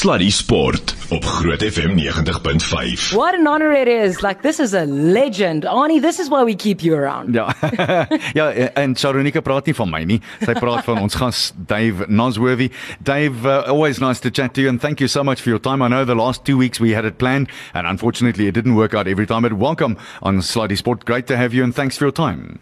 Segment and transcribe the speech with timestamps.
[0.00, 3.12] Sluddy Sport op Groot FM 90.5.
[3.12, 4.22] What an honor it is.
[4.22, 5.64] Like, this is a legend.
[5.64, 7.34] Arnie, this is why we keep you around.
[7.34, 7.52] Ja.
[8.32, 10.16] ja, en Sharonika praat nie van my nie.
[10.40, 12.70] Sy praat van ons gas Dave Nosworthy.
[13.04, 15.60] Dave, uh, always nice to chat to you and thank you so much for your
[15.60, 15.82] time.
[15.82, 18.94] I know the last 2 weeks we had it planned and unfortunately it didn't work
[18.94, 19.42] out every time.
[19.42, 21.04] But welcome on Sluddy Sport.
[21.04, 22.60] Great to have you and thanks for your time.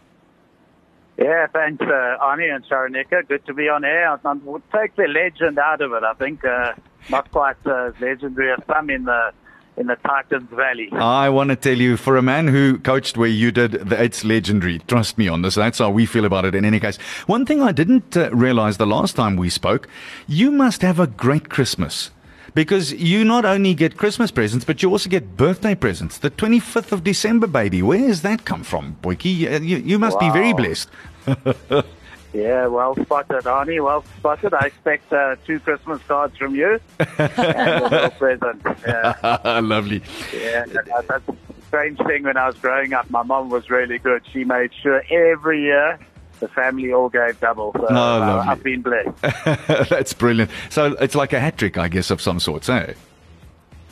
[1.19, 3.29] Yeah, thanks, uh, Arnie and Sharonika.
[3.29, 4.11] Good to be on air.
[4.11, 6.03] I would take the legend out of it.
[6.03, 6.75] I think uh,
[7.11, 9.33] not quite uh, legendary as some in the
[9.79, 10.89] in the Titans Valley.
[10.93, 14.81] I want to tell you, for a man who coached where you did, it's legendary.
[14.81, 15.55] Trust me on this.
[15.55, 16.97] That's how we feel about it in any case.
[17.27, 19.89] One thing I didn't uh, realize the last time we spoke,
[20.27, 22.11] you must have a great Christmas.
[22.55, 26.19] Because you not only get Christmas presents, but you also get birthday presents.
[26.19, 27.83] The 25th of December, baby.
[27.83, 29.63] Where has that come from, Boykie?
[29.63, 30.27] You, you must wow.
[30.27, 30.89] be very blessed.
[32.33, 33.83] yeah, well spotted, Arnie.
[33.83, 34.55] Well spotted.
[34.55, 36.81] I expect uh, two Christmas cards from you
[37.19, 38.63] and a little present.
[38.87, 39.61] Yeah.
[39.63, 40.03] Lovely.
[40.35, 40.65] Yeah,
[41.09, 43.11] that's a strange thing when I was growing up.
[43.11, 44.23] My mom was really good.
[44.33, 45.99] She made sure every year
[46.41, 47.73] the family all gave double.
[47.75, 49.89] So no, uh, I've been blessed.
[49.91, 50.51] That's brilliant.
[50.71, 52.95] So it's like a hat trick, I guess, of some sort, eh?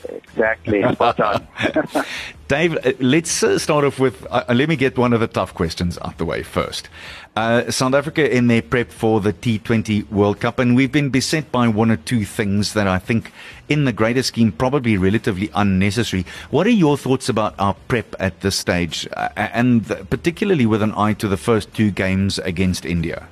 [0.08, 0.82] Exactly.
[0.92, 1.46] Spot on.
[2.48, 4.26] Dave, uh, let's uh, start off with.
[4.30, 6.88] Uh, let me get one of the tough questions out the way first.
[7.34, 11.50] Uh, South Africa in their prep for the T20 World Cup, and we've been beset
[11.50, 13.32] by one or two things that I think,
[13.68, 16.24] in the greater scheme, probably relatively unnecessary.
[16.50, 20.92] What are your thoughts about our prep at this stage, uh, and particularly with an
[20.96, 23.28] eye to the first two games against India?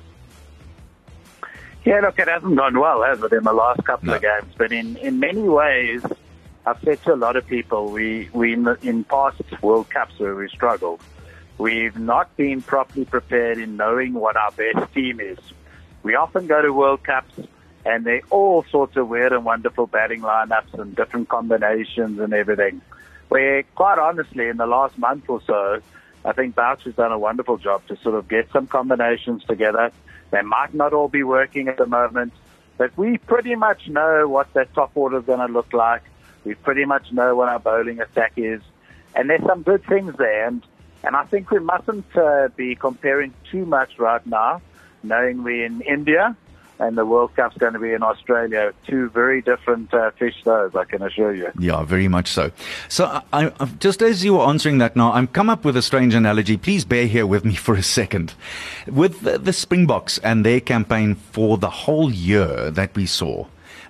[1.85, 4.15] Yeah, look, it hasn't gone well, has it, in the last couple no.
[4.15, 4.51] of games?
[4.57, 6.03] But in, in many ways,
[6.67, 10.17] I've said to a lot of people, we, we in, the, in past World Cups
[10.17, 10.99] where we struggled,
[11.59, 15.37] we've not been properly prepared in knowing what our best team is.
[16.01, 17.39] We often go to World Cups
[17.85, 22.81] and they're all sorts of weird and wonderful batting lineups and different combinations and everything.
[23.29, 25.81] Where, quite honestly, in the last month or so,
[26.23, 29.91] I think Bouch has done a wonderful job to sort of get some combinations together.
[30.31, 32.33] They might not all be working at the moment,
[32.77, 36.01] but we pretty much know what that top order is going to look like.
[36.45, 38.61] We pretty much know what our bowling attack is,
[39.15, 40.47] and there's some good things there.
[40.47, 40.63] And
[41.03, 44.61] and I think we mustn't uh, be comparing too much right now,
[45.03, 46.35] knowing we're in India
[46.79, 48.73] and the World Cup's going to be in Australia.
[48.85, 51.51] Two very different uh, fish, those I can assure you.
[51.57, 52.51] Yeah, very much so.
[52.89, 55.81] So, I, I, just as you were answering that now, I've come up with a
[55.81, 56.57] strange analogy.
[56.57, 58.33] Please bear here with me for a second.
[58.87, 63.45] With the, the Springboks and their campaign for the whole year that we saw,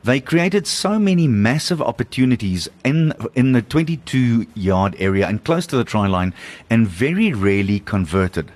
[0.05, 5.75] they created so many massive opportunities in in the 22 yard area and close to
[5.75, 6.31] the try line
[6.69, 8.51] and very rarely converted.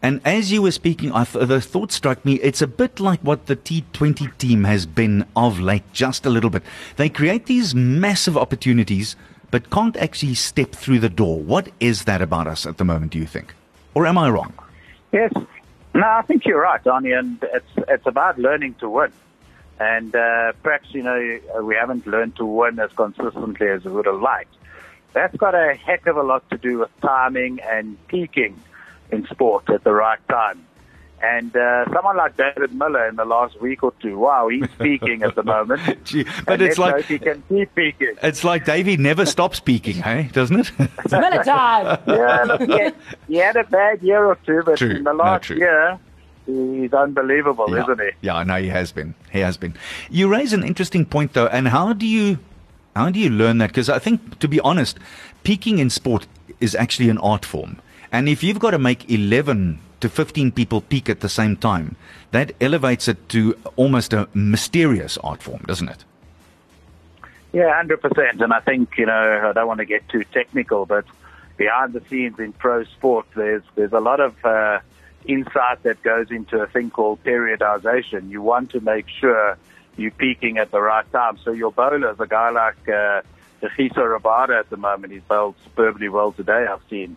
[0.00, 3.46] And as you were speaking, th- the thought struck me, it's a bit like what
[3.46, 6.62] the T20 team has been of late, just a little bit.
[6.96, 9.14] They create these massive opportunities,
[9.50, 11.38] but can't actually step through the door.
[11.38, 13.54] What is that about us at the moment, do you think?
[13.94, 14.52] Or am I wrong?
[15.12, 15.32] Yes.
[15.94, 19.12] No, I think you're right, Donnie, and it's, it's about learning to win.
[19.80, 24.06] And uh, perhaps, you know, we haven't learned to win as consistently as we would
[24.06, 24.54] have liked.
[25.12, 28.60] That's got a heck of a lot to do with timing and peaking
[29.10, 30.66] in sport at the right time.
[31.22, 35.22] And uh, someone like David Miller in the last week or two, wow, he's peaking
[35.22, 35.80] at the moment.
[36.04, 38.14] Gee, but it's like he can keep peaking.
[38.22, 40.72] It's like Davey never stops peaking, hey, doesn't it?
[40.98, 41.98] it's Miller time.
[42.06, 42.94] yeah, look, he, had,
[43.26, 44.90] he had a bad year or two, but true.
[44.90, 45.98] in the last no, year,
[46.46, 47.82] he's unbelievable, yeah.
[47.82, 48.10] isn't he?
[48.22, 49.14] Yeah, I know he has been.
[49.32, 49.74] He has been.
[50.10, 52.38] You raise an interesting point, though, and how do you
[52.94, 53.68] how do you learn that?
[53.68, 54.98] Because I think, to be honest,
[55.42, 56.26] peaking in sport
[56.60, 57.78] is actually an art form,
[58.12, 61.96] and if you've got to make eleven to fifteen people peak at the same time,
[62.30, 66.04] that elevates it to almost a mysterious art form, doesn't it?
[67.52, 68.40] Yeah, hundred percent.
[68.42, 71.04] And I think you know I don't want to get too technical, but
[71.56, 74.80] behind the scenes in pro sport, there's there's a lot of uh,
[75.26, 78.30] insight that goes into a thing called periodization.
[78.30, 79.56] You want to make sure
[79.96, 81.38] you're peaking at the right time.
[81.44, 83.22] So your bowlers, a guy like uh,
[83.62, 87.16] Kagiso Rabada at the moment, he's bowled superbly well today, I've seen.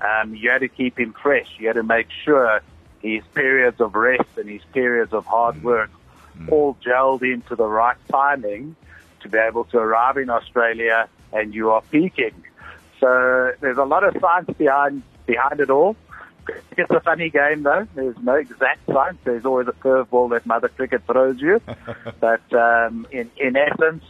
[0.00, 1.48] Um, you had to keep him fresh.
[1.58, 2.60] You had to make sure
[3.00, 5.62] his periods of rest and his periods of hard mm.
[5.62, 5.90] work
[6.38, 6.50] mm.
[6.52, 8.76] all gelled into the right timing
[9.20, 12.44] to be able to arrive in Australia and you are peaking.
[13.00, 15.96] So there's a lot of science behind behind it all.
[16.76, 17.86] It's a funny game, though.
[17.94, 19.18] There's no exact science.
[19.24, 21.60] There's always a curveball that Mother Cricket throws you.
[22.20, 24.04] but um, in, in essence,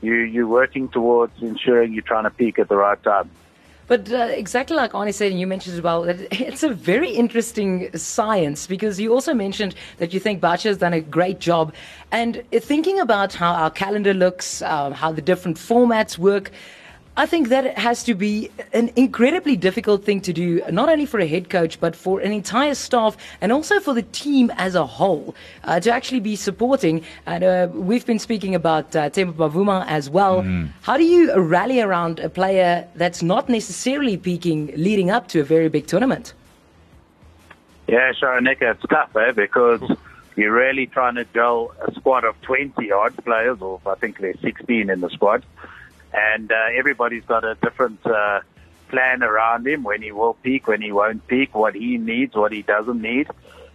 [0.00, 3.30] you, you're working towards ensuring you're trying to peak at the right time.
[3.88, 7.10] But uh, exactly like Arnie said, and you mentioned as well, that it's a very
[7.10, 11.74] interesting science because you also mentioned that you think Boucher has done a great job.
[12.10, 16.50] And thinking about how our calendar looks, um, how the different formats work,
[17.14, 21.20] I think that has to be an incredibly difficult thing to do, not only for
[21.20, 24.86] a head coach, but for an entire staff and also for the team as a
[24.86, 27.04] whole uh, to actually be supporting.
[27.26, 30.40] And uh, we've been speaking about uh, Temba Bavuma as well.
[30.40, 30.70] Mm.
[30.80, 35.44] How do you rally around a player that's not necessarily peaking leading up to a
[35.44, 36.32] very big tournament?
[37.88, 39.32] Yeah, sure, Nick, it's tough, eh?
[39.32, 39.82] Because
[40.34, 44.40] you're really trying to gel a squad of 20 odd players, or I think there's
[44.40, 45.44] 16 in the squad
[46.12, 48.40] and uh, everybody's got a different uh,
[48.88, 52.52] plan around him when he will peak, when he won't peak, what he needs, what
[52.52, 53.28] he doesn't need.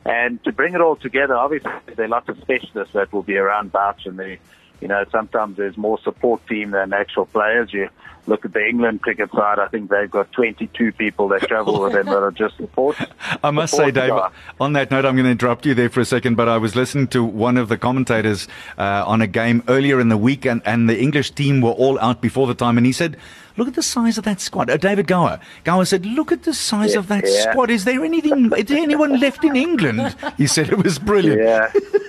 [0.06, 3.36] And to bring it all together, obviously there are lots of specialists that will be
[3.36, 4.40] around Bouch and they,
[4.82, 7.74] you know, sometimes there's more support team than actual players.
[7.74, 7.90] You
[8.28, 11.94] look at the England cricket side, I think they've got 22 people that travel with
[11.94, 12.98] them that are just support.
[13.44, 14.30] I must support say, Dave, guy.
[14.60, 16.76] on that note, I'm going to interrupt you there for a second, but I was
[16.76, 18.48] listening to one of the commentators
[18.78, 22.00] uh, on a game earlier in the week, and, and the English team were all
[22.00, 23.18] out before the time, and he said,
[23.58, 24.70] Look at the size of that squad.
[24.70, 25.40] Uh, David Gower.
[25.64, 27.50] Gower said, "Look at the size yeah, of that yeah.
[27.50, 27.72] squad.
[27.72, 28.52] Is there anything?
[28.56, 31.42] Is there anyone left in England?" He said it was brilliant.
[31.42, 31.72] Yeah.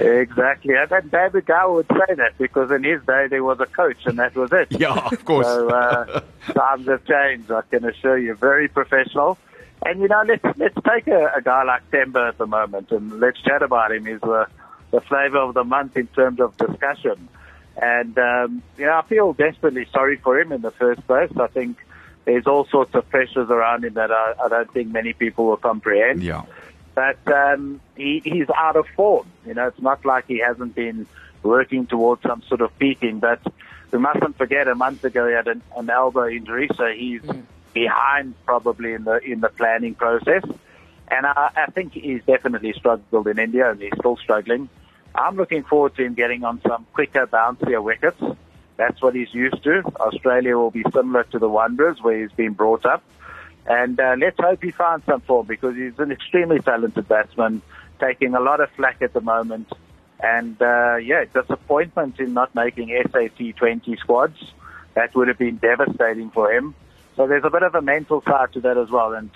[0.00, 0.74] Exactly.
[0.74, 4.06] And then David Gower would say that because in his day there was a coach
[4.06, 4.68] and that was it.
[4.80, 5.46] Yeah, of course.
[5.46, 6.20] So uh,
[6.54, 8.34] times have changed, I can assure you.
[8.34, 9.36] Very professional.
[9.84, 13.20] And, you know, let's, let's take a, a guy like Temba at the moment and
[13.20, 14.06] let's chat about him.
[14.06, 14.46] He's the,
[14.90, 17.28] the flavor of the month in terms of discussion.
[17.80, 21.30] And, um, you know, I feel desperately sorry for him in the first place.
[21.38, 21.78] I think
[22.24, 25.56] there's all sorts of pressures around him that I, I don't think many people will
[25.56, 26.22] comprehend.
[26.22, 26.44] Yeah
[26.94, 29.26] but um, he, he's out of form.
[29.46, 31.06] You know, it's not like he hasn't been
[31.42, 33.40] working towards some sort of peaking, but
[33.90, 37.42] we mustn't forget a month ago he had an, an elbow injury, so he's mm.
[37.72, 40.44] behind probably in the in the planning process.
[41.08, 44.68] And I, I think he's definitely struggled in India, and he's still struggling.
[45.14, 48.22] I'm looking forward to him getting on some quicker, bouncier wickets.
[48.76, 49.82] That's what he's used to.
[49.98, 53.02] Australia will be similar to the Wanderers, where he's been brought up.
[53.66, 57.62] And uh, let's hope he finds some form because he's an extremely talented batsman,
[58.00, 59.72] taking a lot of flack at the moment.
[60.22, 64.52] And uh, yeah, disappointment in not making SAT 20 squads.
[64.94, 66.74] That would have been devastating for him.
[67.16, 69.14] So there's a bit of a mental side to that as well.
[69.14, 69.30] And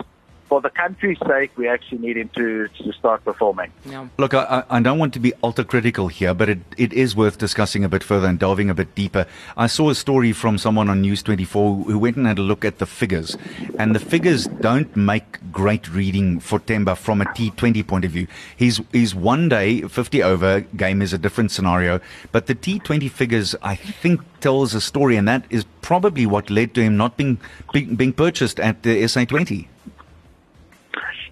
[0.48, 3.72] for the country's sake, we actually need him to, to start performing.
[3.86, 4.08] Yeah.
[4.18, 7.38] Look, I, I don't want to be ultra critical here, but it, it is worth
[7.38, 9.26] discussing a bit further and delving a bit deeper.
[9.56, 12.64] I saw a story from someone on News 24 who went and had a look
[12.64, 13.36] at the figures,
[13.78, 18.26] and the figures don't make great reading for Temba from a T20 point of view.
[18.56, 22.00] His, his one day 50 over game is a different scenario,
[22.32, 26.74] but the T20 figures, I think, tells a story, and that is probably what led
[26.74, 27.38] to him not being,
[27.72, 29.68] being, being purchased at the SA20.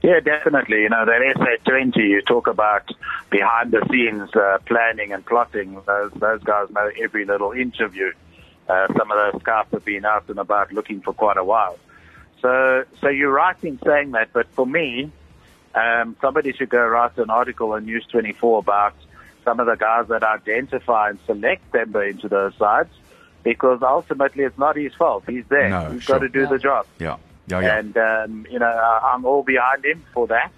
[0.02, 0.82] Yeah, definitely.
[0.82, 2.90] You know, that SA20, you talk about
[3.30, 5.80] behind the scenes uh, planning and plotting.
[5.86, 8.12] Those, those guys know every little inch of you.
[8.68, 11.78] Uh, some of those scouts have been out and about looking for quite a while.
[12.40, 15.12] So, so you're right in saying that, but for me,
[15.74, 18.94] um, somebody should go write an article on News 24 about
[19.44, 22.90] some of the guys that identify and select them into those sides
[23.42, 25.24] because ultimately it's not his fault.
[25.28, 25.70] He's there.
[25.70, 26.16] No, He's sure.
[26.16, 26.48] got to do yeah.
[26.48, 26.86] the job.
[26.98, 27.16] Yeah.
[27.50, 27.78] Oh, yeah.
[27.78, 30.52] And, um, you know, I'm all behind him for that.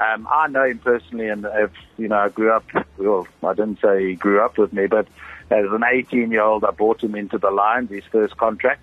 [0.00, 2.64] Um, I know him personally, and if, you know, I grew up,
[2.98, 5.06] well, I didn't say he grew up with me, but
[5.50, 8.80] as an 18 year old, I brought him into the Lions, his first contract.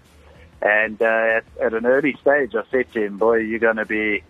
[0.61, 1.05] And uh,
[1.39, 4.23] at, at an early stage, I said to him, boy, you're going to be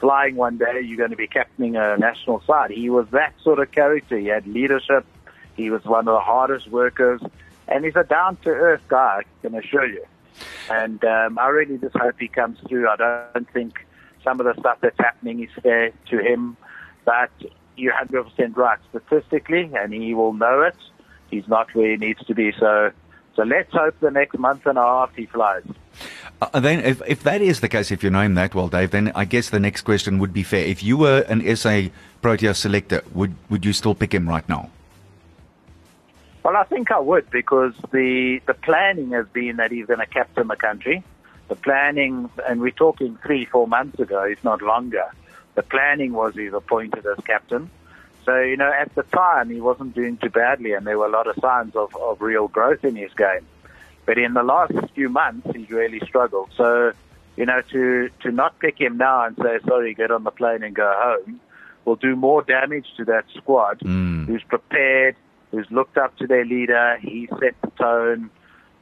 [0.00, 2.70] flying one day, you're going to be captaining a national side.
[2.70, 4.18] He was that sort of character.
[4.18, 5.06] He had leadership.
[5.56, 7.20] He was one of the hardest workers.
[7.68, 10.04] And he's a down to earth guy, I can assure you.
[10.70, 12.88] And um, I really just hope he comes through.
[12.88, 12.96] I
[13.34, 13.86] don't think
[14.24, 16.56] some of the stuff that's happening is fair to him,
[17.04, 17.30] but
[17.76, 20.76] you're 100% right statistically, and he will know it.
[21.30, 22.52] He's not where he needs to be.
[22.58, 22.90] So,
[23.36, 25.64] so let's hope the next month and a half he flies.
[26.40, 28.90] Uh, then, if, if that is the case, if you know him that well, Dave,
[28.90, 30.64] then I guess the next question would be fair.
[30.64, 31.88] If you were an SA
[32.22, 34.70] Protea selector, would would you still pick him right now?
[36.48, 40.06] Well, I think I would because the the planning has been that he's going to
[40.06, 41.04] captain the country.
[41.48, 45.10] The planning, and we're talking three, four months ago, if not longer.
[45.56, 47.68] The planning was he's appointed as captain.
[48.24, 51.10] So, you know, at the time he wasn't doing too badly and there were a
[51.10, 53.46] lot of signs of, of real growth in his game.
[54.06, 56.48] But in the last few months, he's really struggled.
[56.56, 56.92] So,
[57.36, 60.62] you know, to, to not pick him now and say, sorry, get on the plane
[60.62, 61.40] and go home
[61.84, 64.26] will do more damage to that squad mm.
[64.26, 65.16] who's prepared,
[65.50, 66.98] who's looked up to their leader.
[67.00, 68.30] He set the tone.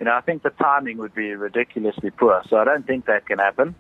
[0.01, 2.43] you know, I think the timing would be ridiculously poor.
[2.49, 3.75] So I don't think that can happen.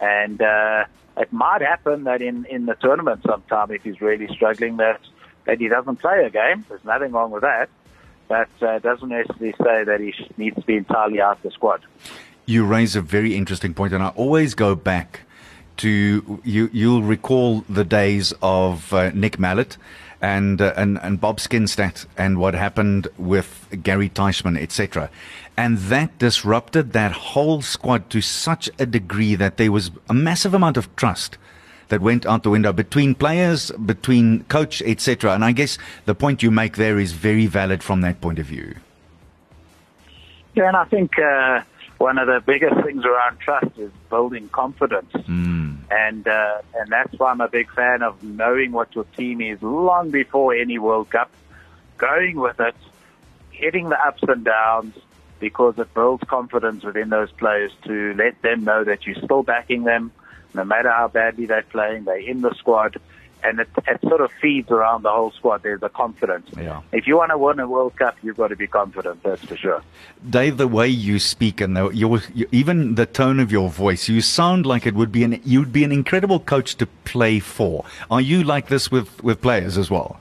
[0.00, 0.84] And uh,
[1.16, 5.00] it might happen that in, in the tournament sometime, if he's really struggling, that,
[5.46, 6.64] that he doesn't play a game.
[6.68, 7.68] There's nothing wrong with that.
[8.26, 11.82] But uh, doesn't necessarily say that he needs to be entirely out of the squad.
[12.46, 15.20] You raise a very interesting point, and I always go back
[15.78, 16.70] to you.
[16.72, 19.76] You'll recall the days of uh, Nick Mallett
[20.24, 25.10] and, uh, and and Bob Skinstad and what happened with Gary Teichmann, etc.
[25.54, 30.54] And that disrupted that whole squad to such a degree that there was a massive
[30.54, 31.36] amount of trust
[31.88, 35.34] that went out the window between players, between coach, etc.
[35.34, 35.76] And I guess
[36.06, 38.76] the point you make there is very valid from that point of view.
[40.54, 41.60] Yeah, and I think uh,
[41.98, 45.76] one of the biggest things around trust is building confidence, mm.
[45.90, 49.62] and uh, and that's why I'm a big fan of knowing what your team is
[49.62, 51.30] long before any World Cup,
[51.96, 52.74] going with it,
[53.50, 54.94] hitting the ups and downs,
[55.40, 59.84] because it builds confidence within those players to let them know that you're still backing
[59.84, 60.12] them
[60.54, 62.96] no matter how badly they're playing, they're in the squad,
[63.44, 65.62] and it, it sort of feeds around the whole squad.
[65.62, 66.48] There's a confidence.
[66.56, 66.80] Yeah.
[66.92, 69.22] If you want to win a World Cup, you've got to be confident.
[69.22, 69.82] That's for sure.
[70.28, 74.08] Dave, the way you speak and the, your, your, even the tone of your voice,
[74.08, 77.84] you sound like it would be an you'd be an incredible coach to play for.
[78.10, 80.20] Are you like this with with players as well?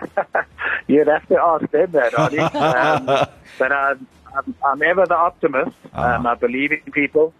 [0.86, 2.54] You'd have to ask them that, Arnie.
[2.54, 5.76] um, but I'm, I'm, I'm, ever the optimist.
[5.92, 6.16] Uh-huh.
[6.16, 7.34] Um, I believe in people.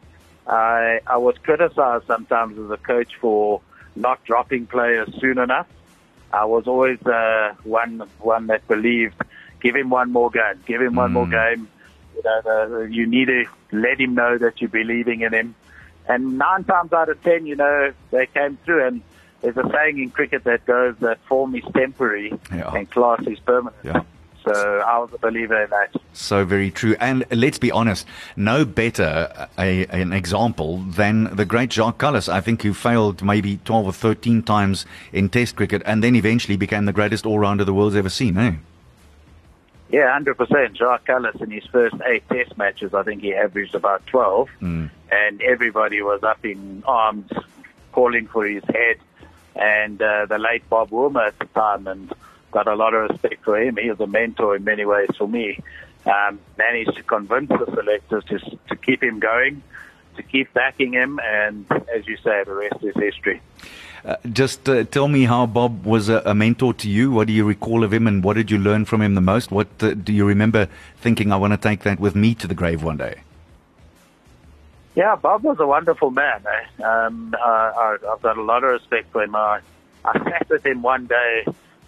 [0.46, 3.60] I, I was criticized sometimes as a coach for
[3.98, 5.66] not dropping players soon enough.
[6.32, 9.14] I was always uh, one one that believed,
[9.60, 11.32] give him one more game, give him one more hmm.
[11.32, 11.68] game.
[12.16, 15.54] You know, the, you need to let him know that you're believing in him.
[16.06, 18.86] And nine times out of ten, you know, they came through.
[18.86, 19.02] And
[19.40, 22.74] there's a saying in cricket that goes that form is temporary yeah.
[22.74, 23.76] and class is permanent.
[23.84, 24.02] Yeah.
[24.44, 25.94] So I was a believer in that.
[26.12, 26.96] So very true.
[27.00, 32.40] And let's be honest, no better a, an example than the great Jacques Kallis, I
[32.40, 36.84] think, who failed maybe 12 or 13 times in Test cricket and then eventually became
[36.84, 38.54] the greatest all-rounder the world's ever seen, eh?
[39.90, 40.76] Yeah, 100%.
[40.76, 44.48] Jacques Kallis in his first eight Test matches, I think he averaged about 12.
[44.60, 44.90] Mm.
[45.10, 47.30] And everybody was up in arms
[47.92, 48.98] calling for his head.
[49.56, 52.12] And uh, the late Bob Woolmer at the time, and
[52.50, 53.76] got a lot of respect for him.
[53.76, 55.60] He was a mentor in many ways for me.
[56.06, 58.38] Um, managed to convince the selectors to,
[58.68, 59.62] to keep him going,
[60.16, 63.42] to keep backing him, and as you say, the rest is history.
[64.04, 67.10] Uh, just uh, tell me how Bob was a, a, mentor to you.
[67.10, 69.50] What do you recall of him, and what did you learn from him the most?
[69.50, 71.32] What uh, do you remember thinking?
[71.32, 73.22] I want to take that with me to the grave one day.
[74.94, 76.42] Yeah, Bob was a wonderful man.
[76.46, 76.82] Eh?
[76.82, 79.34] Um, I, have got a lot of respect for him.
[79.36, 79.60] I,
[80.04, 81.44] I sat with him one day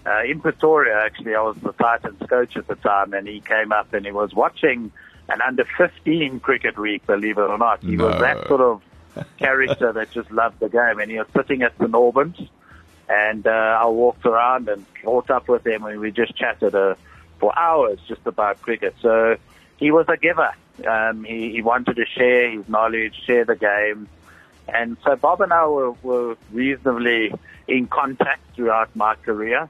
[0.06, 3.72] uh, in Pretoria, actually, I was the Titans coach at the time, and he came
[3.72, 4.92] up and he was watching
[5.28, 7.82] an under 15 cricket week, believe it or not.
[7.82, 8.06] He no.
[8.06, 8.82] was that sort of
[9.38, 12.48] character that just loved the game, and he was sitting at the Norbans,
[13.08, 16.94] and uh, I walked around and caught up with him, and we just chatted uh,
[17.38, 18.94] for hours just about cricket.
[19.00, 19.36] So
[19.78, 20.52] he was a giver.
[20.86, 24.08] Um, he, he wanted to share his knowledge, share the game.
[24.68, 27.34] And so Bob and I were, were reasonably
[27.66, 29.68] in contact throughout my career.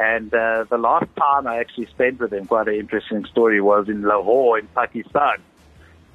[0.00, 3.86] And uh, the last time I actually spent with him, quite an interesting story, was
[3.86, 5.36] in Lahore in Pakistan.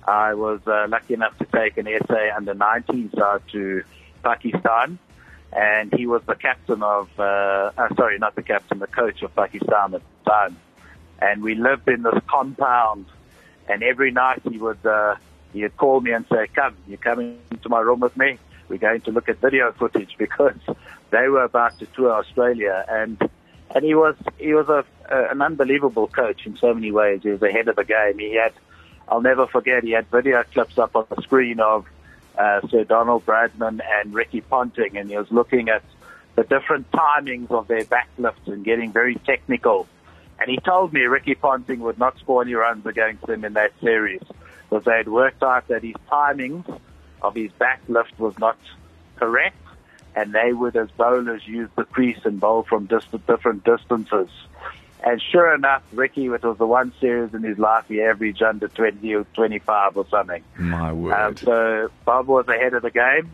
[0.08, 3.84] I was uh, lucky enough to take an SA under 19 side to
[4.24, 4.98] Pakistan,
[5.54, 9.36] and he was the captain of, uh, uh, sorry, not the captain, the coach of
[9.36, 10.58] Pakistan at the time.
[11.20, 13.06] And we lived in this compound,
[13.70, 15.14] and every night he would uh,
[15.54, 18.40] he would call me and say, "Come, you're coming to my room with me.
[18.68, 20.58] We're going to look at video footage because
[21.12, 23.20] they were about to tour Australia and."
[23.76, 27.20] And he was he was a, a an unbelievable coach in so many ways.
[27.22, 28.18] He was ahead of the game.
[28.18, 28.54] He had
[29.08, 31.86] I'll never forget he had video clips up on the screen of
[32.38, 35.84] uh, Sir Donald Bradman and Ricky Ponting, and he was looking at
[36.36, 39.88] the different timings of their backlifts and getting very technical.
[40.40, 43.72] And he told me Ricky Ponting would not score any runs against him in that
[43.82, 44.24] series
[44.70, 46.66] because they had worked out that his timings
[47.22, 48.58] of his backlift was not
[49.18, 49.65] correct
[50.16, 54.30] and they would, as bowlers, use the crease and bowl from distant, different distances.
[55.04, 58.68] And sure enough, Ricky, it was the one series in his life he averaged under
[58.68, 60.44] 20 or 25 or something.
[60.58, 61.14] My word.
[61.14, 63.30] Um, so Bob was ahead of the game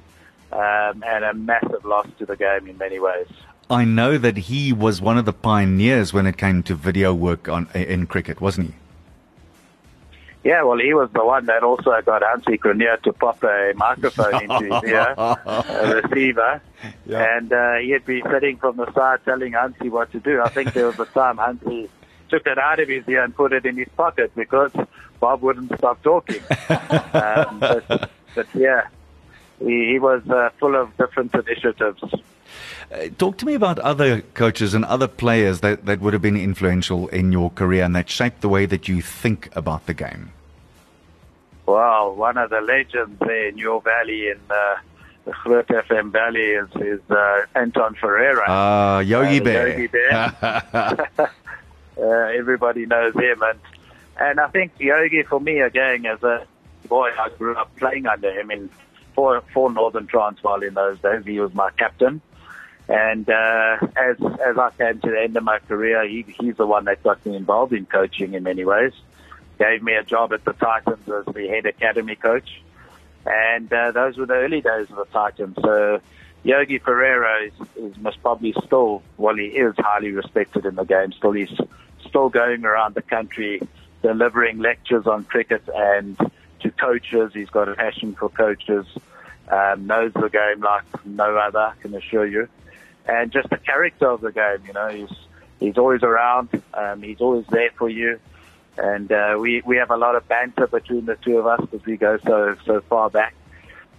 [0.52, 3.28] um, and a massive loss to the game in many ways.
[3.70, 7.48] I know that he was one of the pioneers when it came to video work
[7.48, 8.74] on in cricket, wasn't he?
[10.44, 14.44] Yeah, well, he was the one that also got Hansie Cronje to pop a microphone
[14.44, 16.62] into his ear, a receiver,
[17.06, 17.38] yeah.
[17.38, 20.42] and uh, he'd be sitting from the side telling Hansie what to do.
[20.42, 21.90] I think there was a time Hansie
[22.30, 24.72] took it out of his ear and put it in his pocket because
[25.20, 26.42] Bob wouldn't stop talking.
[26.70, 28.88] um, but, but yeah,
[29.62, 32.02] he, he was uh, full of different initiatives.
[32.92, 36.36] Uh, talk to me about other coaches and other players that, that would have been
[36.36, 40.32] influential in your career and that shaped the way that you think about the game.
[41.66, 44.76] Well, one of the legends there in your valley in uh,
[45.26, 48.44] the Groot FM Valley is, is uh, Anton Ferreira.
[48.48, 49.68] Ah, uh, Yogi uh, Bear.
[49.70, 50.36] Yogi Bear.
[51.98, 53.60] uh, everybody knows him, and
[54.20, 56.46] and I think Yogi for me again as a
[56.88, 58.70] boy, I grew up playing under him in
[59.14, 61.26] for for Northern Transvaal in those days.
[61.26, 62.22] He was my captain,
[62.88, 66.68] and uh, as as I came to the end of my career, he, he's the
[66.68, 68.94] one that got me involved in coaching in many ways.
[69.60, 72.62] Gave me a job at the Titans as the head academy coach,
[73.26, 75.58] and uh, those were the early days of the Titans.
[75.62, 76.02] So.
[76.44, 81.12] Yogi Ferreira is, is most probably still, well, he is highly respected in the game.
[81.12, 81.56] Still, he's
[82.08, 83.62] still going around the country
[84.02, 86.18] delivering lectures on cricket and
[86.62, 87.32] to coaches.
[87.34, 88.86] He's got a passion for coaches,
[89.50, 92.48] um, knows the game like no other, I can assure you.
[93.06, 95.18] And just the character of the game, you know, he's,
[95.60, 96.50] he's always around.
[96.74, 98.20] Um, he's always there for you.
[98.78, 101.86] And, uh, we, we have a lot of banter between the two of us because
[101.86, 103.34] we go so, so far back.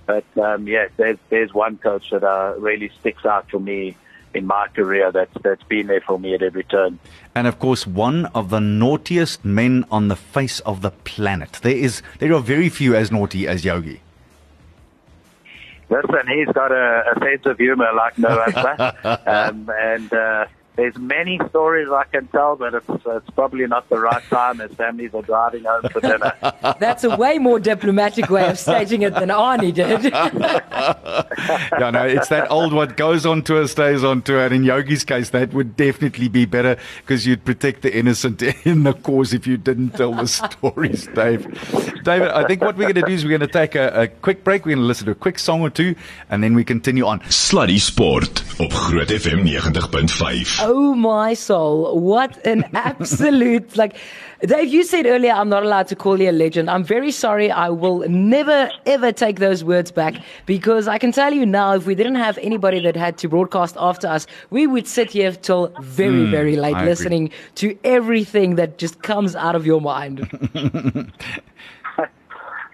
[0.07, 3.97] But, um, yeah, there's, there's one coach that, uh, really sticks out for me
[4.34, 6.98] in my career that's that's been there for me at every turn.
[7.34, 11.58] And of course, one of the naughtiest men on the face of the planet.
[11.62, 14.00] There is there are very few as naughty as Yogi.
[15.88, 20.12] Listen, he's got a, a sense of humor like no other, um, and.
[20.12, 20.46] Uh,
[20.76, 24.73] there's many stories I can tell, but it's, it's probably not the right time as
[24.73, 26.33] families are driving home for dinner.
[26.81, 30.05] That's a way more diplomatic way of staging it than Arnie did.
[30.05, 34.45] yeah, no, it's that old what goes on tour stays on tour.
[34.47, 38.85] And in Yogi's case, that would definitely be better because you'd protect the innocent in
[38.85, 41.45] the cause if you didn't tell the stories, Dave.
[42.02, 44.09] David, I think what we're going to do is we're going to take a, a
[44.09, 44.64] quick break.
[44.64, 45.95] We're going to listen to a quick song or two,
[46.31, 47.21] and then we continue on.
[47.21, 50.62] Sluddy Sport op Groot FM 90.5.
[50.64, 51.99] Oh my soul.
[51.99, 53.97] What an absolute like
[54.47, 56.71] Dave, you said earlier I'm not allowed to call you a legend.
[56.71, 57.50] I'm very sorry.
[57.50, 60.15] I will never ever take those words back
[60.47, 63.76] because I can tell you now if we didn't have anybody that had to broadcast
[63.78, 68.56] after us, we would sit here till very, Mm, very late I listening to everything
[68.56, 70.28] that just comes out of your mind.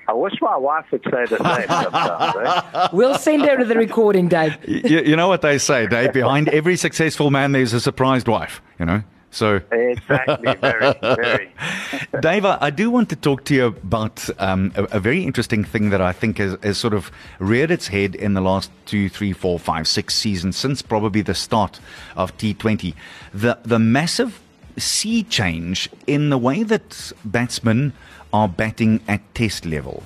[0.09, 2.65] I wish my wife would say the same sometimes.
[2.75, 2.89] Eh?
[2.95, 4.57] we'll send her to the recording, Dave.
[4.67, 6.15] you, you know what they say, Dave?
[6.15, 9.03] Behind every successful man, there's a surprised wife, you know?
[9.31, 11.53] So, Exactly, very, very.
[12.23, 15.63] Dave, I I do want to talk to you about um, a, a very interesting
[15.63, 19.11] thing that I think has, has sort of reared its head in the last two,
[19.11, 21.79] three, four, five, six seasons, since probably the start
[22.17, 22.95] of T20.
[23.35, 24.41] The, the massive
[24.79, 27.93] sea change in the way that batsmen
[28.33, 30.03] are batting at test level.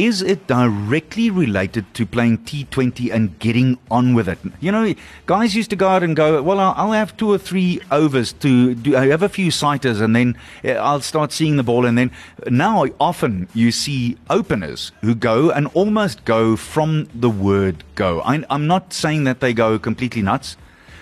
[0.00, 4.38] Is it directly related to playing T20 and getting on with it?
[4.58, 4.94] You know,
[5.26, 8.74] guys used to go out and go, well, I'll, have two or three overs to
[8.74, 11.84] do, I have a few sighters and then uh, I'll start seeing the ball.
[11.84, 12.12] And then
[12.48, 18.22] now often you see openers who go and almost go from the word go.
[18.24, 20.56] I'm not saying that they go completely nuts,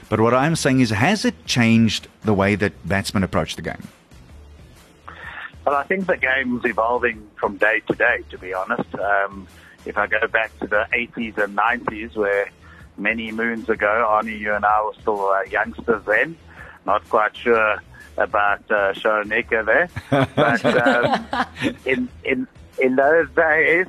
[0.08, 3.86] but what I'm saying is, has it changed the way that batsmen approach the game?
[5.68, 8.94] Well, I think the game's evolving from day to day, to be honest.
[8.94, 9.46] Um,
[9.84, 12.48] if I go back to the 80s and 90s, where
[12.96, 16.38] many moons ago, Arnie, you and I were still uh, youngsters then,
[16.86, 17.82] not quite sure
[18.16, 19.90] about uh, there.
[20.34, 21.26] But um,
[21.84, 23.88] in, in, in those days,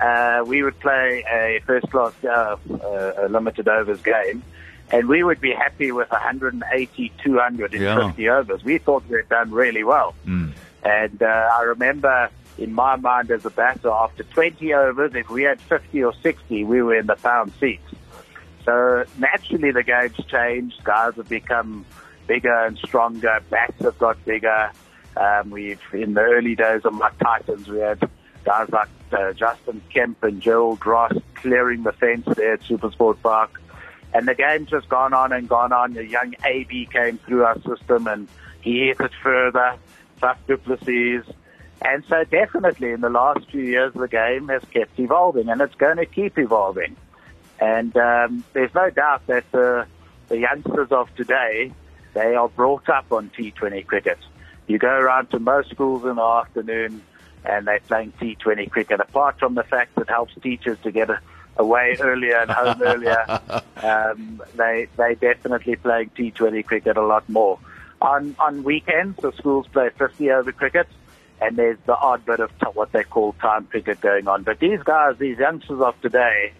[0.00, 4.42] uh, we would play a first class uh, uh, a limited overs game,
[4.90, 8.08] and we would be happy with 180, 200 in Yeah.
[8.08, 8.64] 50 overs.
[8.64, 10.16] We thought we had done really well.
[10.84, 15.42] And uh, I remember in my mind as a batter, after 20 overs, if we
[15.42, 17.82] had 50 or 60, we were in the pound seats.
[18.64, 20.84] So naturally the game's changed.
[20.84, 21.84] Guys have become
[22.26, 23.40] bigger and stronger.
[23.50, 24.70] Bats have got bigger.
[25.16, 28.08] Um, we've, in the early days of my Titans, we had
[28.44, 33.60] guys like uh, Justin Kemp and Gerald Ross clearing the fence there at Supersport Park.
[34.14, 35.94] And the game's just gone on and gone on.
[35.94, 38.28] The young AB came through our system and
[38.60, 39.76] he hit it further.
[40.22, 41.24] Faf du Plessis.
[41.84, 45.74] And so definitely in the last few years, the game has kept evolving and it's
[45.74, 46.96] going to keep evolving.
[47.60, 49.86] And um, there's no doubt that the,
[50.28, 51.72] the youngsters of today,
[52.14, 54.18] they are brought up on T20 cricket.
[54.68, 57.02] You go around to most schools in the afternoon
[57.44, 59.00] and they're playing T20 cricket.
[59.00, 61.10] Apart from the fact that it helps teachers to get
[61.56, 63.40] away earlier and home earlier,
[63.82, 67.58] um, they they definitely playing T20 cricket a lot more.
[68.02, 70.88] On on weekends, the schools play 50 over cricket,
[71.40, 74.42] and there's the odd bit of what they call time cricket going on.
[74.42, 76.52] But these guys, these youngsters of today,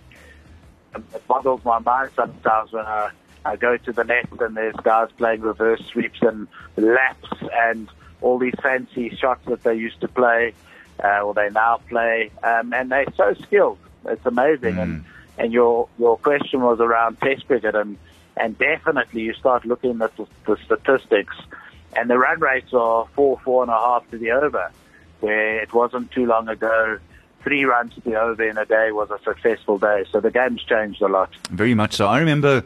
[0.94, 3.10] um, it boggles my mind sometimes when I,
[3.44, 7.88] I go to the net and there's guys playing reverse sweeps and laps and
[8.20, 10.54] all these fancy shots that they used to play,
[11.02, 13.78] uh, or they now play, um, and they're so skilled.
[14.04, 14.76] It's amazing.
[14.76, 14.82] Mm.
[14.82, 15.04] And
[15.38, 17.98] and your your question was around Test cricket, and
[18.36, 21.36] and definitely you start looking at the, the statistics,
[21.96, 24.70] and the run rates are four four and a half to the over,
[25.20, 26.98] where it wasn't too long ago.
[27.42, 30.04] Three runs to the over in a day was a successful day.
[30.12, 31.30] So the game's changed a lot.
[31.50, 32.06] Very much so.
[32.06, 32.62] I remember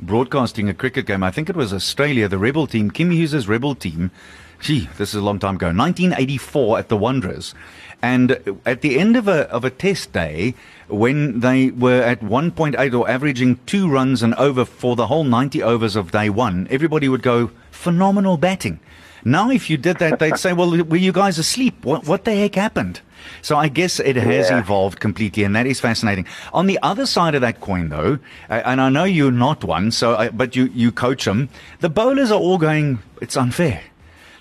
[0.00, 1.22] broadcasting a cricket game.
[1.22, 4.12] I think it was Australia, the Rebel team, Kim Hughes's Rebel team.
[4.60, 5.66] Gee, this is a long time ago.
[5.66, 7.54] 1984 at the Wanderers.
[8.02, 10.54] And at the end of a, of a test day,
[10.88, 15.62] when they were at 1.8 or averaging two runs and over for the whole 90
[15.62, 18.80] overs of day one, everybody would go, phenomenal batting.
[19.22, 21.84] Now, if you did that, they'd say, well, were you guys asleep?
[21.84, 23.02] What, what the heck happened?
[23.42, 24.60] So I guess it has Yeah.
[24.60, 26.24] evolved completely, and that is fascinating.
[26.54, 30.16] On the other side of that coin, though, and I know you're not one, so
[30.16, 31.50] I, but you you coach them.
[31.80, 33.00] The bowlers are all going.
[33.20, 33.82] It's unfair.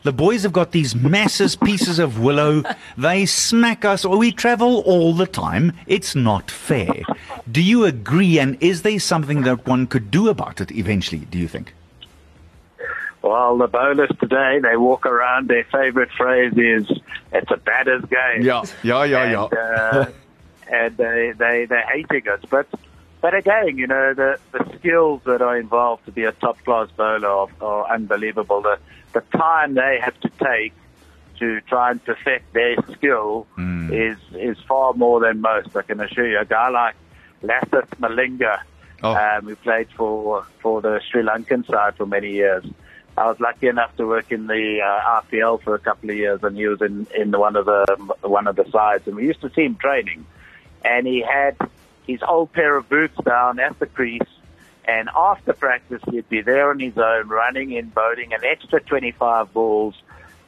[0.03, 2.63] The boys have got these massive pieces of willow.
[2.97, 5.73] They smack us, or we travel all the time.
[5.87, 7.03] It's not fair.
[7.51, 8.39] Do you agree?
[8.39, 11.19] And is there something that one could do about it eventually?
[11.25, 11.73] Do you think?
[13.21, 16.89] Well, the bowlers today, they walk around, their favorite phrase is,
[17.33, 18.43] it's a batter's game.
[19.03, 20.05] yeah, yeah, and, uh,
[20.71, 22.39] and they, they, they're hating us.
[22.49, 22.67] But,
[23.19, 26.89] but again, you know, the, the skills that are involved to be a top class
[26.95, 28.61] bowler are, are unbelievable.
[28.61, 28.79] The,
[29.13, 30.73] the time they have to take
[31.39, 33.47] to try and perfect their skill
[33.91, 35.75] is, is far more than most.
[35.75, 36.39] I can assure you.
[36.39, 36.95] A guy like
[37.43, 38.59] Lasith Malinga,
[39.01, 39.15] Oh.
[39.15, 42.65] um, who played for, for the Sri Lankan side for many years.
[43.17, 46.41] I was lucky enough to work in the uh, RPL for a couple of years,
[46.43, 47.85] and he was in, in one of the
[48.21, 50.25] one of the sides, and we used to see him training.
[50.83, 51.55] And he had
[52.07, 54.21] his old pair of boots down at the crease,
[54.89, 59.53] and after practice he'd be there on his own, running in, boating an extra 25
[59.53, 59.93] balls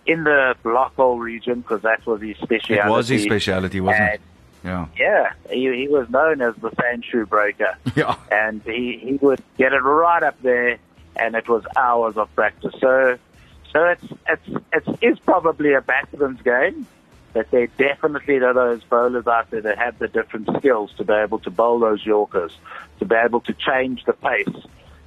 [0.07, 2.73] in the block hole region because that was his specialty.
[2.73, 4.21] It was his speciality, wasn't And it?
[4.63, 4.87] Yeah.
[4.97, 7.77] yeah, he, he was known as the sand shoe breaker.
[7.95, 8.15] Yeah.
[8.31, 10.77] And he, he would get it right up there,
[11.15, 12.73] and it was hours of practice.
[12.79, 13.17] So,
[13.71, 16.87] so it's, it's, it's, it's probably a batsman's game,
[17.33, 21.13] but there definitely are those bowlers out there that have the different skills to be
[21.13, 22.51] able to bowl those Yorkers,
[22.99, 24.47] to be able to change the pace.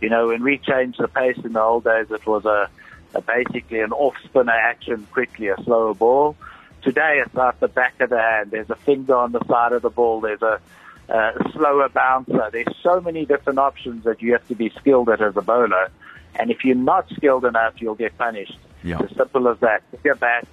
[0.00, 2.68] You know, when we changed the pace in the old days, it was a,
[3.14, 6.36] a basically an off spinner action quickly, a slower ball.
[6.82, 8.50] Today it's out the back of the hand.
[8.50, 10.20] There's a finger on the side of the ball.
[10.20, 10.60] There's a,
[11.08, 12.48] a slower bouncer.
[12.52, 15.90] There's so many different options that you have to be skilled at as a bowler.
[16.34, 18.58] And if you're not skilled enough, you'll get punished.
[18.82, 18.98] Yeah.
[19.00, 19.82] It's as simple as that.
[19.92, 20.48] Bigger bats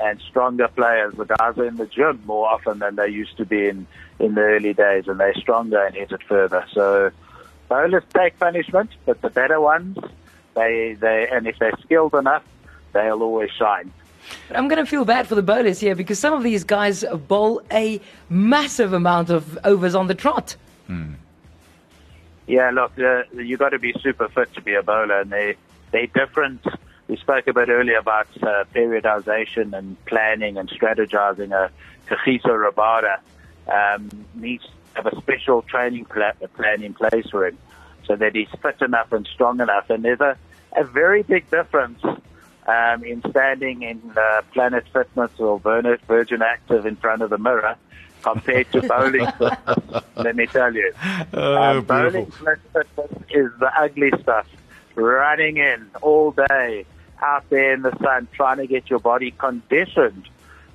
[0.00, 1.14] and stronger players.
[1.14, 3.86] The guys are in the gym more often than they used to be in,
[4.18, 6.64] in the early days, and they're stronger and hit it further.
[6.72, 7.10] So
[7.68, 9.98] bowlers take punishment, but the better ones,
[10.54, 12.44] they, they, and if they're skilled enough,
[12.92, 13.92] they'll always shine.
[14.54, 17.62] I'm going to feel bad for the bowlers here because some of these guys bowl
[17.70, 20.56] a massive amount of overs on the trot.
[22.46, 25.56] Yeah, look, uh, you got to be super fit to be a bowler, and they
[25.92, 26.64] they're different.
[27.08, 31.52] We spoke a bit earlier about uh, periodization and planning and strategizing.
[31.52, 31.68] Uh,
[32.08, 33.18] Kagiso Rabada
[33.70, 34.70] um, needs to
[35.02, 37.58] have a special training pla- plan in place for him,
[38.06, 39.90] so that he's fit enough and strong enough.
[39.90, 40.36] And there's a,
[40.76, 42.02] a very big difference
[42.66, 47.38] um, in standing in uh, Planet Fitness or Virgin, Virgin Active in front of the
[47.38, 47.76] mirror
[48.22, 49.26] compared to bowling.
[50.16, 50.90] let me tell you.
[51.34, 52.86] Oh, Um, bowling fitness
[53.30, 54.46] is the ugly stuff.
[54.94, 56.86] Running in all day,
[57.24, 60.28] out there in the sun, trying to get your body conditioned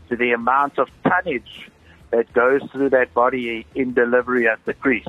[0.10, 1.70] to the amount of tonnage
[2.12, 5.06] that goes through that body in delivery at the crease.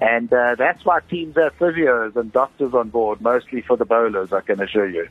[0.00, 4.32] And uh, that's why teams have physios and doctors on board, mostly for the bowlers,
[4.32, 5.06] I can assure you.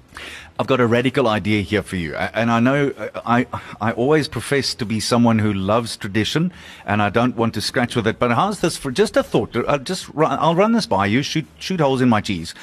[0.58, 3.46] I've got a radical idea here for you, and I know uh, I
[3.80, 6.52] I always profess to be someone who loves tradition,
[6.88, 8.18] and I don't want to scratch with it.
[8.18, 9.56] But how's this for just a thought?
[9.68, 11.22] I'll just run, I'll run this by you.
[11.22, 12.56] Shoot shoot holes in my cheese.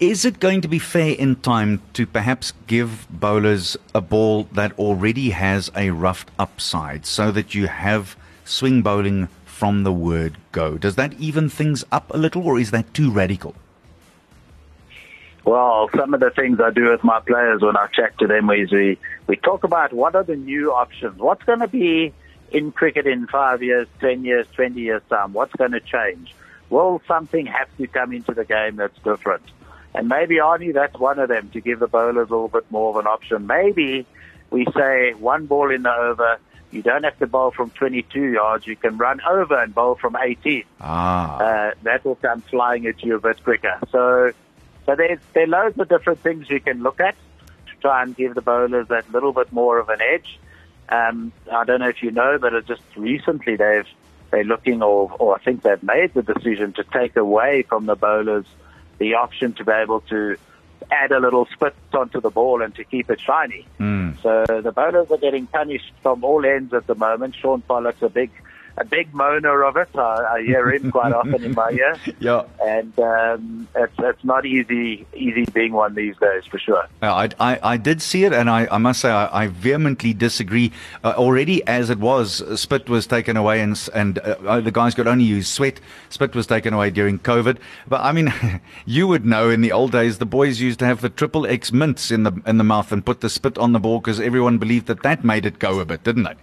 [0.00, 4.72] Is it going to be fair in time to perhaps give bowlers a ball that
[4.78, 10.78] already has a roughed upside, so that you have swing bowling from the word go?
[10.78, 13.54] Does that even things up a little, or is that too radical?
[15.44, 18.48] Well, some of the things I do with my players when I chat to them
[18.48, 21.18] is we, we talk about what are the new options.
[21.18, 22.14] What's going to be
[22.52, 25.34] in cricket in five years, 10 years, 20 years time?
[25.34, 26.34] What's going to change?
[26.70, 29.42] Will something have to come into the game that's different?
[29.94, 32.90] And maybe Arnie, that's one of them to give the bowlers a little bit more
[32.90, 33.46] of an option.
[33.46, 34.06] Maybe
[34.50, 36.38] we say one ball in the over.
[36.70, 38.66] You don't have to bowl from 22 yards.
[38.66, 40.62] You can run over and bowl from 18.
[40.80, 41.38] Ah.
[41.38, 43.78] Uh, that will come flying at you a bit quicker.
[43.90, 44.32] So,
[44.86, 47.16] so there's there are loads of different things you can look at
[47.66, 50.38] to try and give the bowlers that little bit more of an edge.
[50.88, 53.86] Um, I don't know if you know, but just recently they've
[54.30, 57.96] they're looking, or or I think they've made the decision to take away from the
[57.96, 58.46] bowlers
[59.00, 60.36] the option to be able to
[60.90, 63.66] add a little spit onto the ball and to keep it shiny.
[63.80, 64.20] Mm.
[64.22, 67.34] So the bowlers are getting punished from all ends at the moment.
[67.34, 68.30] Sean Pollock's a big
[68.80, 69.88] a big moaner of it.
[69.94, 71.96] I, I hear him quite often in my ear.
[72.18, 72.42] Yeah.
[72.62, 76.86] And um, it's, it's not easy easy being one these days for sure.
[77.00, 80.72] I, I, I did see it, and I, I must say I, I vehemently disagree.
[81.02, 84.94] Uh, already, as it was, spit was taken away, and and uh, uh, the guys
[84.94, 85.80] could only use sweat.
[86.10, 87.58] Spit was taken away during COVID.
[87.88, 88.32] But I mean,
[88.86, 91.72] you would know in the old days, the boys used to have the triple X
[91.72, 94.58] mints in the in the mouth and put the spit on the ball because everyone
[94.58, 96.34] believed that that made it go a bit, didn't they?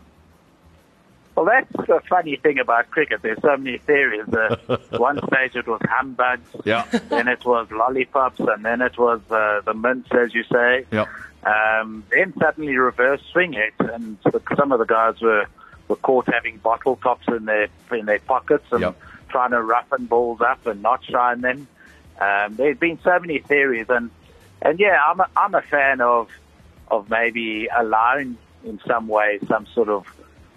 [1.38, 3.22] Well, that's the funny thing about cricket.
[3.22, 4.28] There's so many theories.
[4.28, 6.84] Uh, one stage it was humbugs, Yeah.
[7.10, 10.86] then it was lollipops, and then it was uh, the mints, as you say.
[10.92, 11.06] Yeah.
[11.44, 15.46] Um, then suddenly reverse swing it, and the, some of the guys were,
[15.88, 19.00] were caught having bottle tops in their in their pockets and Yep.
[19.30, 21.68] trying to roughen balls up and not shine them.
[22.20, 24.10] Um, there's been so many theories, and
[24.64, 26.30] and yeah, I'm a, I'm a fan of
[26.90, 30.08] of maybe allowing in some way some sort of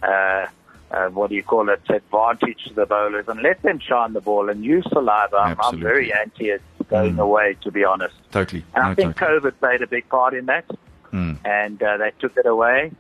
[0.03, 0.47] uh,
[0.90, 4.20] uh, what do you call it advantage to the bowlers and let them shine the
[4.20, 5.37] ball and use saliva.
[5.37, 7.20] I'm, I'm very anti it going Mm.
[7.20, 8.14] away, to be honest.
[8.33, 8.64] Totally.
[8.74, 9.40] And No, I think totally.
[9.53, 10.64] COVID played a big part in that,
[11.12, 11.38] Mm.
[11.44, 12.90] and uh, they took it away.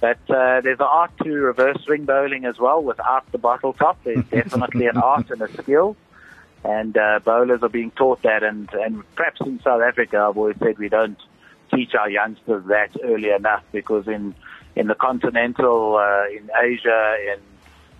[0.00, 3.98] But uh, there's an art to reverse swing bowling as well without the bottle top.
[4.04, 5.96] There's definitely an art and a skill,
[6.62, 8.42] and uh, bowlers are being taught that.
[8.42, 11.18] And, and perhaps in South Africa, I've always said we don't
[11.74, 14.34] teach our youngsters that early enough because in
[14.76, 17.40] in the continental, uh, in Asia, in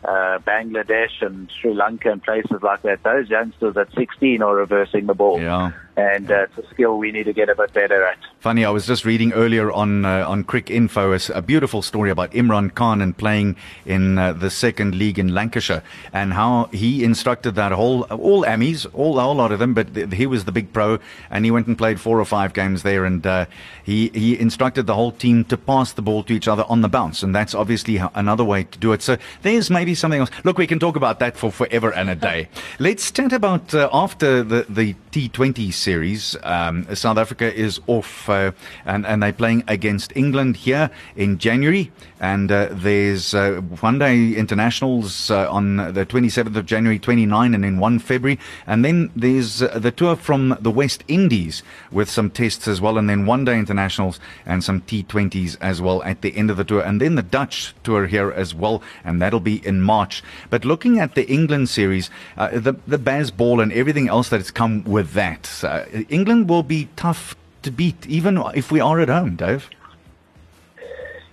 [0.05, 5.07] uh, Bangladesh and Sri Lanka and places like that, those youngsters at 16 are reversing
[5.07, 5.41] the ball.
[5.41, 5.73] Yeah.
[5.97, 8.19] And uh, it's a skill we need to get a bit better at.
[8.41, 12.33] Funny, I was just reading earlier on uh, on Cricinfo a, a beautiful story about
[12.33, 17.55] Imran Khan and playing in uh, the second league in Lancashire and how he instructed
[17.55, 20.53] that whole all Ammies, all a whole lot of them, but th- he was the
[20.53, 20.99] big pro
[21.31, 23.47] and he went and played four or five games there and uh,
[23.83, 26.89] he he instructed the whole team to pass the ball to each other on the
[26.89, 29.01] bounce and that's obviously another way to do it.
[29.01, 30.31] So there's maybe something else.
[30.43, 32.49] Look, we can talk about that for forever and a day.
[32.79, 36.37] Let's chat about uh, after the the T20 series.
[36.43, 38.53] Um, South Africa is off, uh,
[38.87, 41.93] and and they're playing against England here in January.
[42.21, 47.63] And uh, there's uh, one day internationals uh, on the 27th of January, 29, and
[47.63, 48.39] then 1 February.
[48.67, 52.97] And then there's uh, the tour from the West Indies with some tests as well,
[52.97, 56.65] and then one day internationals and some T20s as well at the end of the
[56.65, 56.81] tour.
[56.81, 60.23] And then the Dutch tour here as well, and that'll be in March.
[60.49, 64.51] But looking at the England series, uh, the the Bazball and everything else that has
[64.51, 69.09] come with that, uh, England will be tough to beat, even if we are at
[69.09, 69.69] home, Dave.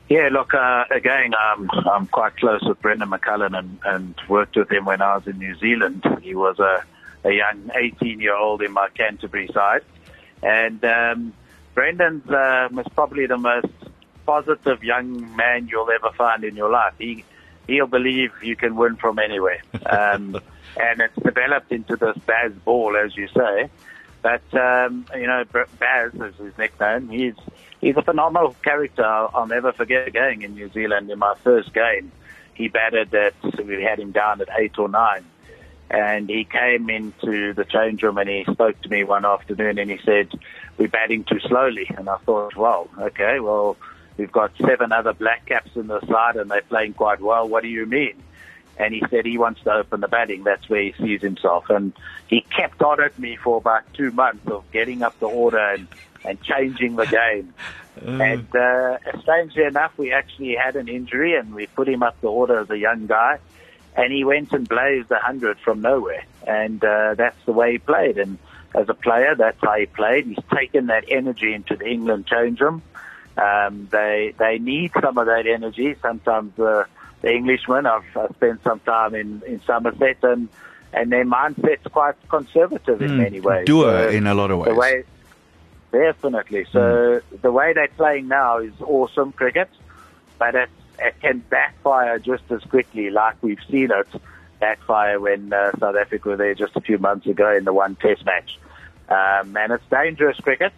[0.10, 4.70] Yeah, look, uh, again, um, I'm quite close with Brendon McCullum and, and worked with
[4.70, 6.04] him when I was in New Zealand.
[6.22, 6.84] He was a,
[7.24, 9.84] a young 18 year old in my Canterbury side.
[10.44, 11.34] And um,
[11.76, 13.72] Brendan's uh, was probably the most
[14.26, 16.94] positive young man you'll ever find in your life.
[16.98, 17.24] He,
[17.68, 19.62] he'll believe you can win from anywhere.
[19.86, 20.40] Um,
[20.80, 23.70] and it's developed into this Baz ball, as you say.
[24.22, 25.44] But um, you know,
[25.80, 27.10] Baz is his nickname.
[27.10, 27.36] He's
[27.80, 29.04] he's a phenomenal character.
[29.04, 32.12] I'll, I'll never forget going in New Zealand in my first game.
[32.54, 33.34] He batted at
[33.66, 35.26] we had him down at eight or nine,
[35.90, 39.90] and he came into the change room and he spoke to me one afternoon and
[39.90, 40.30] he said,
[40.78, 43.76] "We're batting too slowly." And I thought, well, okay, well,
[44.18, 47.48] we've got seven other black caps in the side and they're playing quite well.
[47.48, 48.22] What do you mean?
[48.78, 50.44] And he said he wants to open the batting.
[50.44, 51.70] That's where he sees himself.
[51.70, 51.94] And
[52.28, 55.88] he kept on at me for about two months of getting up the order and,
[56.24, 57.54] and changing the game.
[58.04, 62.30] And uh, strangely enough, we actually had an injury and we put him up the
[62.30, 63.38] order as a young guy.
[63.98, 66.24] And he went and blazed a hundred from nowhere.
[66.48, 68.18] And uh, that's the way he played.
[68.18, 68.40] And
[68.74, 70.26] as a player, that's how he played.
[70.26, 72.82] He's taken that energy into the England change room.
[73.38, 75.96] Um, they they need some of that energy.
[76.02, 76.88] Sometimes the
[77.22, 77.86] the Englishmen.
[77.86, 80.50] I've, I've spent some time in, in Somerset, and
[80.94, 83.66] and their mindset's quite conservative in Mm, many ways.
[83.66, 84.78] doer So in a lot of The ways.
[84.78, 85.04] way,
[85.92, 86.66] definitely.
[86.72, 89.70] So the way they're playing now is awesome cricket,
[90.38, 94.08] but it, it can backfire just as quickly, like we've seen it
[94.60, 97.96] backfire when uh, South Africa were there just a few months ago in the one
[97.96, 98.60] Test match.
[99.10, 100.74] um, and it's dangerous cricket.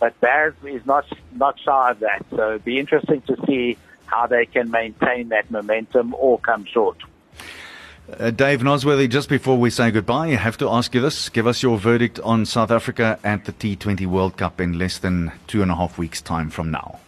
[0.00, 1.04] But Baz is not
[1.36, 5.50] not shy of that, so it'd be interesting to see how they can maintain that
[5.50, 6.98] momentum or come short.
[8.18, 11.28] Uh, Dave Nosworthy, just before we say goodbye, I have to ask you this.
[11.28, 15.32] Give us your verdict on South Africa at the T20 World Cup in less than
[15.46, 16.98] two and a half weeks' time from now.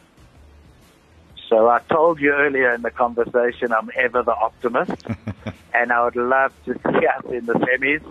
[1.49, 5.05] So I told you earlier in the conversation I'm ever the optimist,
[5.75, 8.05] and I would love to see us in the semis.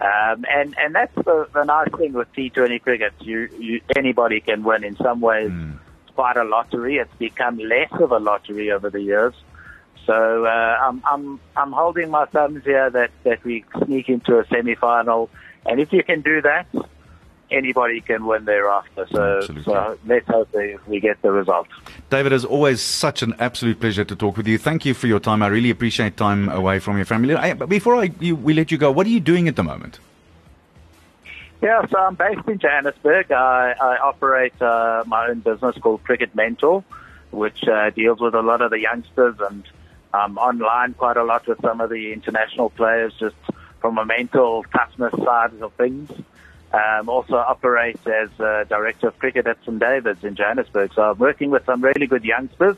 [0.00, 3.14] Um, and and that's the, the nice thing with T20 cricket.
[3.20, 4.84] You, you anybody can win.
[4.84, 5.76] In some ways, mm.
[6.18, 6.96] Quite a lottery.
[6.96, 9.34] It's become less of a lottery over the years.
[10.04, 14.44] So uh, I'm I'm I'm holding my thumbs here that that we sneak into a
[14.48, 15.30] semi-final,
[15.64, 16.66] and if you can do that,
[17.52, 19.06] anybody can win thereafter.
[19.12, 20.48] So, so let's hope
[20.88, 21.68] we get the result.
[22.10, 24.58] David, it's always such an absolute pleasure to talk with you.
[24.58, 25.40] Thank you for your time.
[25.42, 27.34] I really appreciate time away from your family.
[27.34, 30.00] I, before I, you, we let you go, what are you doing at the moment?
[31.60, 33.32] Yeah, so I'm based in Johannesburg.
[33.32, 36.84] I, I operate uh, my own business called Cricket Mentor,
[37.32, 39.64] which uh, deals with a lot of the youngsters and
[40.14, 43.34] um, online quite a lot with some of the international players, just
[43.80, 46.10] from a mental toughness side of things.
[46.72, 48.28] Um, also operate as
[48.68, 50.92] director of cricket at St David's in Johannesburg.
[50.94, 52.76] So I'm working with some really good youngsters,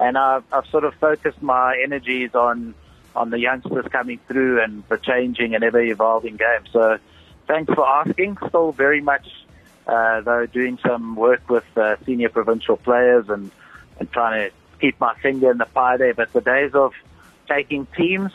[0.00, 2.74] and I've, I've sort of focused my energies on
[3.14, 6.64] on the youngsters coming through and the changing and ever evolving game.
[6.70, 6.98] So
[7.46, 8.38] thanks for asking.
[8.48, 9.26] Still very much
[9.86, 13.50] uh, though doing some work with uh, senior provincial players and
[13.98, 16.14] and trying to keep my finger in the pie there.
[16.14, 16.92] But the days of
[17.48, 18.32] taking teams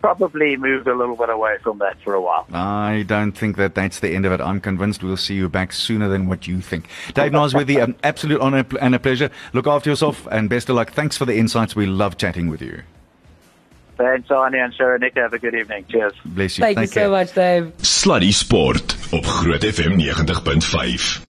[0.00, 2.46] probably moved a little bit away from that for a while.
[2.52, 4.40] I don't think that that's the end of it.
[4.40, 6.88] I'm convinced we'll see you back sooner than what you think.
[7.14, 9.30] Dave Nosworthy, an absolute honor and a pleasure.
[9.52, 10.92] Look after yourself and best of luck.
[10.92, 11.76] Thanks for the insights.
[11.76, 12.82] We love chatting with you.
[13.96, 15.00] Thanks, Arnie and Sharon.
[15.00, 15.84] Nick, have a good evening.
[15.88, 16.14] Cheers.
[16.24, 16.62] Bless you.
[16.62, 17.04] Thank Take you care.
[17.06, 17.72] so much, Dave.
[17.78, 21.20] Sluddy Sport op Groot FM 90.5.